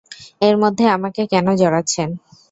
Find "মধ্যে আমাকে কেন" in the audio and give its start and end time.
0.63-1.47